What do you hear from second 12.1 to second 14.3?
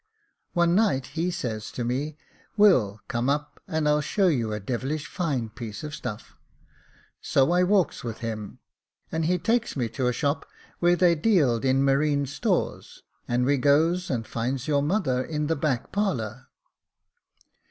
stores, and we goes and